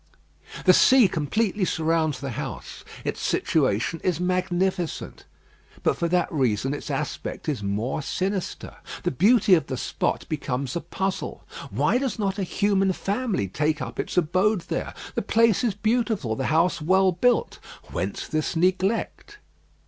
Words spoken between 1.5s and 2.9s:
surrounds the house.